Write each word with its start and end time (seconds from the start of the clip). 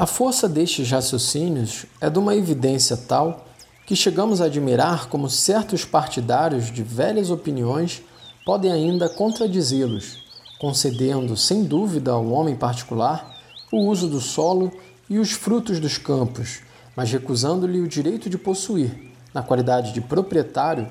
A 0.00 0.06
força 0.06 0.48
destes 0.48 0.90
raciocínios 0.90 1.84
é 2.00 2.08
de 2.08 2.18
uma 2.18 2.34
evidência 2.34 2.96
tal 2.96 3.44
que 3.84 3.94
chegamos 3.94 4.40
a 4.40 4.46
admirar 4.46 5.10
como 5.10 5.28
certos 5.28 5.84
partidários 5.84 6.72
de 6.72 6.82
velhas 6.82 7.30
opiniões 7.30 8.00
podem 8.46 8.72
ainda 8.72 9.10
contradizê-los, 9.10 10.24
concedendo, 10.58 11.36
sem 11.36 11.64
dúvida, 11.64 12.12
ao 12.12 12.26
homem 12.30 12.56
particular 12.56 13.30
o 13.70 13.88
uso 13.88 14.08
do 14.08 14.22
solo 14.22 14.72
e 15.06 15.18
os 15.18 15.32
frutos 15.32 15.78
dos 15.78 15.98
campos, 15.98 16.60
mas 16.96 17.12
recusando-lhe 17.12 17.82
o 17.82 17.86
direito 17.86 18.30
de 18.30 18.38
possuir, 18.38 19.12
na 19.34 19.42
qualidade 19.42 19.92
de 19.92 20.00
proprietário, 20.00 20.90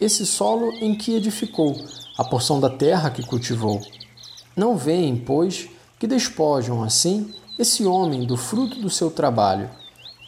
esse 0.00 0.26
solo 0.26 0.72
em 0.80 0.96
que 0.96 1.14
edificou, 1.14 1.80
a 2.18 2.24
porção 2.24 2.58
da 2.58 2.68
terra 2.68 3.08
que 3.08 3.24
cultivou. 3.24 3.80
Não 4.56 4.76
veem, 4.76 5.16
pois, 5.16 5.68
que 5.96 6.08
despojam 6.08 6.82
assim 6.82 7.32
esse 7.58 7.84
homem 7.84 8.24
do 8.24 8.36
fruto 8.36 8.80
do 8.80 8.88
seu 8.88 9.10
trabalho, 9.10 9.68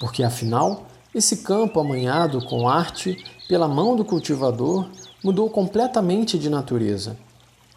porque 0.00 0.22
afinal, 0.22 0.86
esse 1.14 1.38
campo 1.38 1.78
amanhado 1.78 2.44
com 2.44 2.68
arte 2.68 3.24
pela 3.48 3.68
mão 3.68 3.94
do 3.94 4.04
cultivador 4.04 4.88
mudou 5.22 5.48
completamente 5.48 6.38
de 6.38 6.50
natureza. 6.50 7.16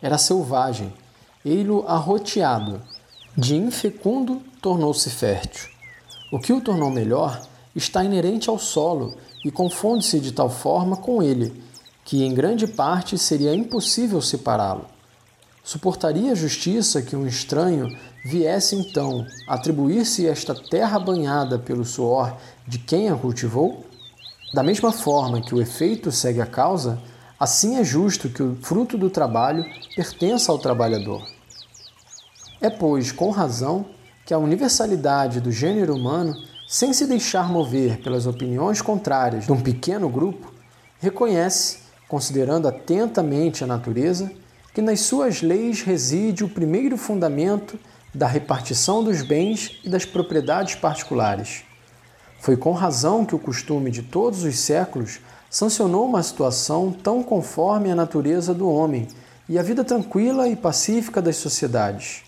Era 0.02 0.18
selvagem, 0.18 0.92
ei-lo 1.46 1.86
arroteado, 1.88 2.82
de 3.38 3.56
infecundo 3.56 4.42
tornou-se 4.62 5.10
fértil. 5.10 5.70
O 6.32 6.40
que 6.40 6.54
o 6.54 6.62
tornou 6.62 6.90
melhor 6.90 7.42
está 7.76 8.04
inerente 8.04 8.50
ao 8.50 8.58
solo 8.58 9.16
e 9.46 9.52
confunde-se 9.52 10.20
de 10.20 10.32
tal 10.32 10.50
forma 10.50 10.98
com 10.98 11.22
ele, 11.22 11.64
que 12.04 12.24
em 12.24 12.34
grande 12.34 12.66
parte 12.66 13.18
seria 13.18 13.54
impossível 13.54 14.22
separá-lo. 14.22 14.93
Suportaria 15.66 16.34
a 16.34 16.36
justiça 16.36 17.02
que 17.02 17.16
um 17.16 17.26
estranho 17.26 17.88
viesse 18.26 18.76
então 18.76 19.26
atribuir-se 19.48 20.28
esta 20.28 20.54
terra 20.54 21.00
banhada 21.00 21.58
pelo 21.58 21.86
suor 21.86 22.36
de 22.68 22.78
quem 22.78 23.10
a 23.10 23.16
cultivou? 23.16 23.86
Da 24.54 24.62
mesma 24.62 24.92
forma 24.92 25.42
que 25.42 25.56
o 25.56 25.62
efeito 25.62 26.12
segue 26.12 26.42
a 26.42 26.46
causa, 26.46 27.02
assim 27.40 27.78
é 27.78 27.84
justo 27.84 28.28
que 28.28 28.44
o 28.44 28.58
fruto 28.62 28.98
do 28.98 29.10
trabalho 29.10 29.64
pertença 29.96 30.52
ao 30.52 30.60
trabalhador. 30.60 31.26
É, 32.60 32.70
pois, 32.70 33.14
com 33.14 33.30
razão 33.30 33.86
que 34.26 34.34
a 34.34 34.38
universalidade 34.38 35.40
do 35.40 35.52
gênero 35.52 35.96
humano, 35.96 36.36
sem 36.68 36.92
se 36.92 37.08
deixar 37.08 37.50
mover 37.50 38.02
pelas 38.02 38.28
opiniões 38.28 38.82
contrárias 38.82 39.46
de 39.46 39.52
um 39.54 39.62
pequeno 39.62 40.10
grupo, 40.10 40.52
reconhece, 41.00 41.80
considerando 42.10 42.68
atentamente 42.68 43.64
a 43.64 43.68
natureza, 43.68 44.30
que 44.74 44.82
nas 44.82 45.02
suas 45.02 45.42
leis 45.42 45.82
reside 45.82 46.44
o 46.44 46.50
primeiro 46.50 46.98
fundamento 46.98 47.80
da 48.14 48.28
repartição 48.28 49.04
dos 49.04 49.22
bens 49.22 49.80
e 49.84 49.90
das 49.90 50.06
propriedades 50.06 50.76
particulares. 50.76 51.64
Foi 52.40 52.58
com 52.58 52.72
razão 52.72 53.26
que 53.26 53.36
o 53.36 53.40
costume 53.40 53.92
de 53.92 54.02
todos 54.02 54.44
os 54.44 54.60
séculos 54.60 55.20
sancionou 55.50 56.06
uma 56.06 56.24
situação 56.24 56.92
tão 56.92 57.22
conforme 57.22 57.92
à 57.92 57.96
natureza 57.96 58.54
do 58.54 58.70
homem 58.70 59.08
e 59.48 59.60
a 59.60 59.64
vida 59.64 59.84
tranquila 59.84 60.48
e 60.48 60.56
pacífica 60.56 61.22
das 61.22 61.38
sociedades. 61.38 62.24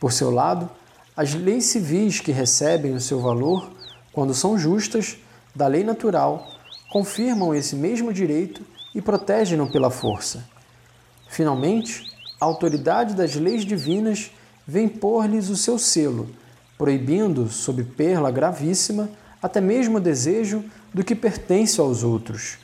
Por 0.00 0.12
seu 0.12 0.30
lado, 0.30 0.68
as 1.16 1.34
leis 1.34 1.66
civis 1.66 2.20
que 2.20 2.32
recebem 2.32 2.94
o 2.94 3.00
seu 3.00 3.20
valor, 3.20 3.70
quando 4.12 4.34
são 4.34 4.58
justas, 4.58 5.16
da 5.54 5.66
lei 5.66 5.84
natural, 5.84 6.46
confirmam 6.90 7.54
esse 7.54 7.76
mesmo 7.76 8.12
direito 8.12 8.62
e 8.94 9.00
protegem-no 9.00 9.70
pela 9.70 9.90
força. 9.90 10.53
Finalmente, 11.34 12.04
a 12.40 12.44
autoridade 12.44 13.12
das 13.12 13.34
leis 13.34 13.64
divinas 13.64 14.30
vem 14.64 14.86
pôr-lhes 14.86 15.48
o 15.48 15.56
seu 15.56 15.80
selo, 15.80 16.28
proibindo, 16.78 17.48
sob 17.48 17.82
perla 17.82 18.30
gravíssima, 18.30 19.10
até 19.42 19.60
mesmo 19.60 19.96
o 19.96 20.00
desejo 20.00 20.62
do 20.94 21.02
que 21.02 21.12
pertence 21.12 21.80
aos 21.80 22.04
outros. 22.04 22.58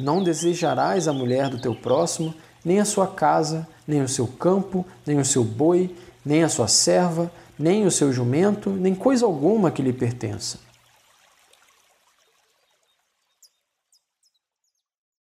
Não 0.00 0.20
desejarás 0.20 1.06
a 1.06 1.12
mulher 1.12 1.48
do 1.48 1.60
teu 1.60 1.76
próximo, 1.76 2.34
nem 2.64 2.80
a 2.80 2.84
sua 2.84 3.06
casa, 3.06 3.68
nem 3.86 4.02
o 4.02 4.08
seu 4.08 4.26
campo, 4.26 4.84
nem 5.06 5.20
o 5.20 5.24
seu 5.24 5.44
boi, 5.44 5.94
nem 6.24 6.42
a 6.42 6.48
sua 6.48 6.66
serva, 6.66 7.30
nem 7.56 7.86
o 7.86 7.90
seu 7.90 8.12
jumento, 8.12 8.68
nem 8.68 8.96
coisa 8.96 9.26
alguma 9.26 9.70
que 9.70 9.80
lhe 9.80 9.92
pertença. 9.92 10.58